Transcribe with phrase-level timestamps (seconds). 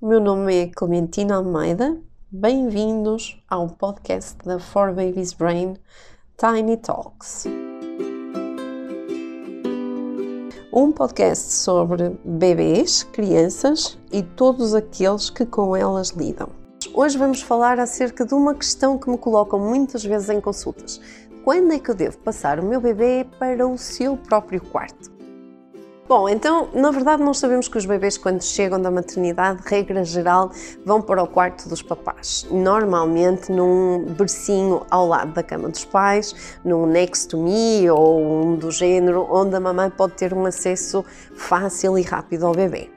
[0.00, 1.98] o meu nome é Clementina Almeida.
[2.30, 5.74] Bem-vindos ao podcast da For Babies Brain
[6.36, 7.46] Tiny Talks.
[10.72, 16.48] Um podcast sobre bebês, crianças e todos aqueles que com elas lidam.
[16.94, 21.00] Hoje vamos falar acerca de uma questão que me colocam muitas vezes em consultas.
[21.42, 25.17] Quando é que eu devo passar o meu bebê para o seu próprio quarto?
[26.08, 30.50] Bom, então, na verdade, nós sabemos que os bebês, quando chegam da maternidade, regra geral,
[30.82, 32.46] vão para o quarto dos papás.
[32.50, 38.56] Normalmente num bercinho ao lado da cama dos pais, num next to me ou um
[38.56, 41.04] do género, onde a mamãe pode ter um acesso
[41.36, 42.90] fácil e rápido ao bebê.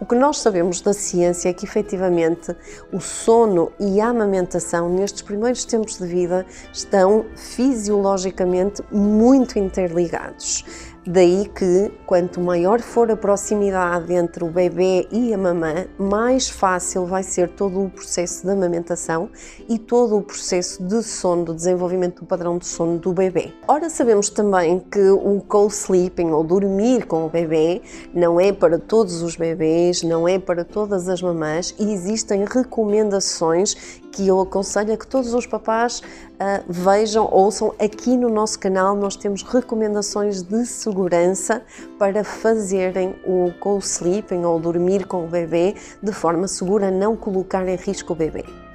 [0.00, 2.54] O que nós sabemos da ciência é que efetivamente
[2.92, 10.64] o sono e a amamentação nestes primeiros tempos de vida estão fisiologicamente muito interligados.
[11.08, 17.06] Daí que, quanto maior for a proximidade entre o bebê e a mamã, mais fácil
[17.06, 19.30] vai ser todo o processo de amamentação
[19.68, 23.52] e todo o processo de sono, do desenvolvimento do padrão de sono do bebê.
[23.68, 29.22] Ora, sabemos também que o co-sleeping, ou dormir com o bebê, não é para todos
[29.22, 34.96] os bebês, não é para todas as mamãs e existem recomendações que eu aconselho a
[34.96, 37.74] que todos os papás uh, vejam, ouçam.
[37.78, 41.62] Aqui no nosso canal nós temos recomendações de segurança
[41.98, 47.76] para fazerem o co-sleeping ou dormir com o bebê de forma segura, não colocar em
[47.76, 48.65] risco o bebê.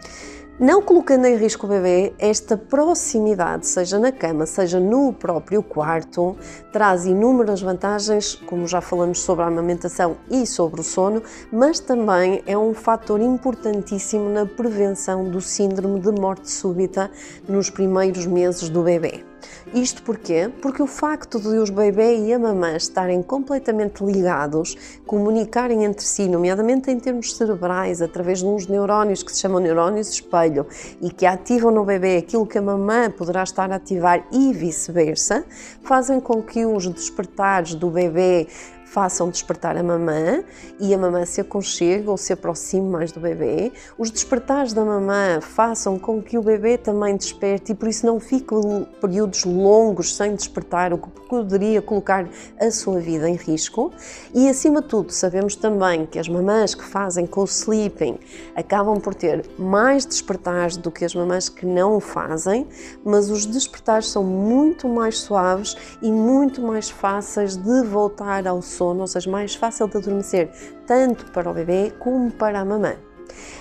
[0.59, 6.35] Não colocando em risco o bebê, esta proximidade, seja na cama, seja no próprio quarto,
[6.71, 12.43] traz inúmeras vantagens, como já falamos sobre a amamentação e sobre o sono, mas também
[12.45, 17.09] é um fator importantíssimo na prevenção do síndrome de morte súbita
[17.47, 19.30] nos primeiros meses do bebê.
[19.73, 20.49] Isto porquê?
[20.61, 24.75] Porque o facto de os bebê e a mamã estarem completamente ligados,
[25.05, 30.09] comunicarem entre si, nomeadamente em termos cerebrais, através de uns neurónios que se chamam neurónios
[30.09, 30.65] espelho
[31.01, 35.45] e que ativam no bebê aquilo que a mamã poderá estar a ativar e vice-versa,
[35.83, 38.47] fazem com que os despertares do bebê
[38.91, 40.43] façam despertar a mamã
[40.77, 43.71] e a mamã se aconchegue ou se aproxime mais do bebê.
[43.97, 48.19] Os despertares da mamã façam com que o bebê também desperte e por isso não
[48.19, 48.53] fique
[48.99, 52.27] períodos longos sem despertar, o que poderia colocar
[52.59, 53.93] a sua vida em risco.
[54.33, 58.19] E acima de tudo, sabemos também que as mamãs que fazem com o sleeping
[58.57, 62.67] acabam por ter mais despertares do que as mamãs que não o fazem,
[63.05, 68.80] mas os despertares são muito mais suaves e muito mais fáceis de voltar ao sono
[68.81, 70.49] sono, ou seja, mais fácil de adormecer,
[70.87, 72.95] tanto para o bebê como para a mamã.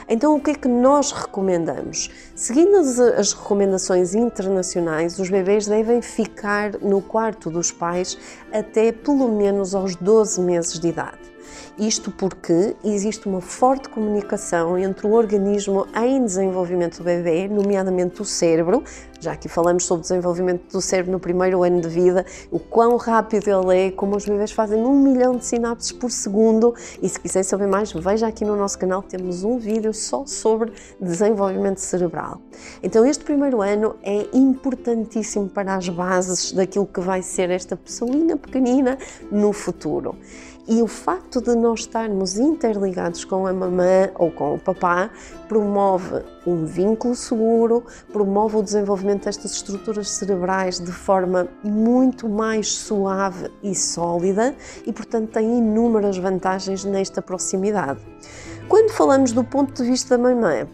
[0.08, 2.10] Então, o que é que nós recomendamos?
[2.34, 8.18] Seguindo as, as, recomendações internacionais, os bebês devem ficar no quarto dos pais
[8.50, 11.30] até pelo menos aos 12 meses de idade.
[11.78, 18.24] Isto porque existe uma forte comunicação entre o organismo em desenvolvimento do bebê, nomeadamente o
[18.24, 18.82] cérebro.
[19.20, 22.96] Já que falamos sobre o desenvolvimento do cérebro no primeiro ano de vida, o quão
[22.96, 26.74] rápido ele é, como os bebês fazem um milhão de sinapses por segundo.
[27.02, 30.72] E se quiser saber mais, veja aqui no nosso canal, temos um vídeo só sobre
[30.98, 32.40] desenvolvimento cerebral.
[32.82, 38.38] Então, este primeiro ano é importantíssimo para as bases daquilo que vai ser esta pessoinha
[38.38, 38.96] pequenina
[39.30, 40.16] no futuro.
[40.72, 45.10] E o facto de nós estarmos interligados com a mamã ou com o papá
[45.48, 47.82] promove um vínculo seguro,
[48.12, 54.54] promove o desenvolvimento destas estruturas cerebrais de forma muito mais suave e sólida
[54.86, 58.00] e, portanto, tem inúmeras vantagens nesta proximidade.
[58.68, 60.66] Quando falamos do ponto de vista da mamã,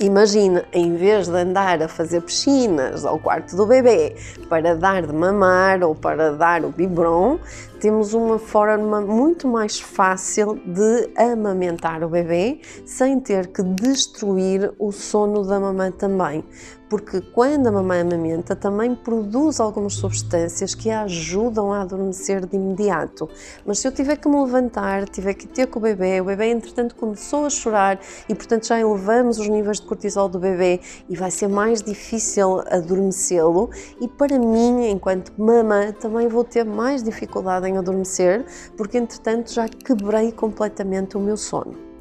[0.00, 4.16] Imagina, em vez de andar a fazer piscinas ao quarto do bebê
[4.48, 7.38] para dar de mamar ou para dar o biberon,
[7.80, 14.90] temos uma forma muito mais fácil de amamentar o bebê sem ter que destruir o
[14.90, 16.44] sono da mamãe também
[16.88, 22.56] porque quando a mamãe amamenta também produz algumas substâncias que a ajudam a adormecer de
[22.56, 23.28] imediato.
[23.64, 26.50] Mas se eu tiver que me levantar, tiver que ter com o bebê, o bebê
[26.50, 31.16] entretanto começou a chorar e portanto já elevamos os níveis de cortisol do bebê e
[31.16, 33.70] vai ser mais difícil adormecê-lo
[34.00, 38.44] e para mim, enquanto mamã, também vou ter mais dificuldade em adormecer
[38.76, 41.94] porque entretanto já quebrei completamente o meu sono.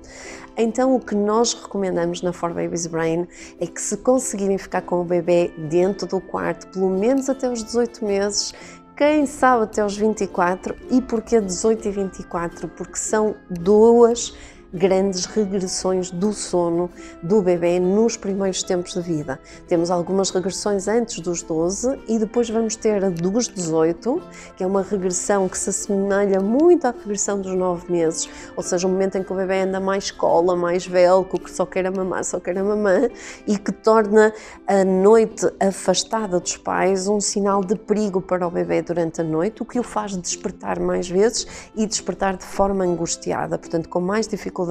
[0.55, 3.27] Então, o que nós recomendamos na For Babies Brain
[3.59, 7.63] é que, se conseguirem ficar com o bebê dentro do quarto, pelo menos até os
[7.63, 8.53] 18 meses,
[8.95, 12.67] quem sabe até os 24, e porquê 18 e 24?
[12.67, 14.35] Porque são duas
[14.73, 16.89] grandes regressões do sono
[17.21, 19.39] do bebê nos primeiros tempos de vida.
[19.67, 24.21] Temos algumas regressões antes dos 12 e depois vamos ter a dos 18,
[24.57, 28.27] que é uma regressão que se assemelha muito à regressão dos 9 meses,
[28.57, 31.65] ou seja, o momento em que o bebê anda mais cola, mais velco, que só
[31.65, 33.09] quer a mamã, só quer a mamã,
[33.45, 34.33] e que torna
[34.65, 39.61] a noite afastada dos pais um sinal de perigo para o bebê durante a noite,
[39.61, 44.27] o que o faz despertar mais vezes e despertar de forma angustiada, portanto, com mais
[44.27, 44.62] dificuldade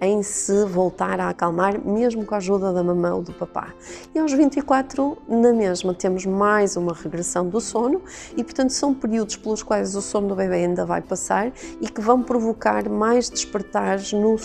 [0.00, 3.72] em se voltar a acalmar, mesmo com a ajuda da mamã ou do papá.
[4.14, 8.02] E aos 24, na mesma, temos mais uma regressão do sono
[8.36, 12.00] e, portanto, são períodos pelos quais o sono do bebê ainda vai passar e que
[12.00, 14.36] vão provocar mais despertares no,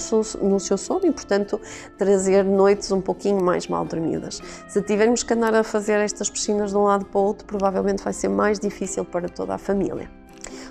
[0.41, 1.59] no seu sono e, portanto,
[1.97, 4.41] trazer noites um pouquinho mais mal dormidas.
[4.67, 8.03] Se tivermos que andar a fazer estas piscinas de um lado para o outro, provavelmente
[8.03, 10.26] vai ser mais difícil para toda a família.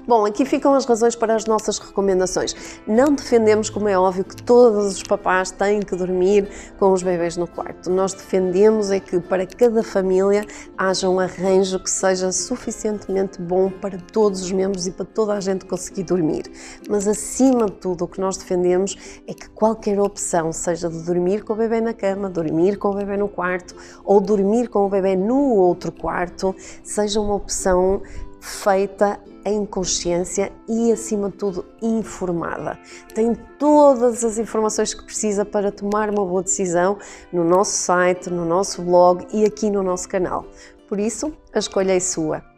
[0.06, 2.54] Bom, aqui ficam as razões para as nossas recomendações.
[2.86, 6.48] Não defendemos, como é óbvio, que todos os papás têm que dormir
[6.78, 7.90] com os bebês no quarto.
[7.90, 10.46] Nós defendemos é que para cada família
[10.78, 15.40] haja um arranjo que seja suficientemente bom para todos os membros e para toda a
[15.40, 16.44] gente conseguir dormir.
[16.88, 21.42] Mas acima de tudo, o que nós defendemos é que qualquer opção, seja de dormir
[21.42, 23.74] com o bebê na cama, dormir com o bebê no quarto
[24.04, 26.54] ou dormir com o bebê no outro quarto,
[26.84, 28.02] seja uma opção
[28.40, 32.78] feita em consciência e, acima de tudo, informada.
[33.14, 36.98] Tem todas as informações que precisa para tomar uma boa decisão
[37.32, 40.44] no nosso site, no nosso blog e aqui no nosso canal.
[40.88, 42.55] Por isso, a escolha é sua.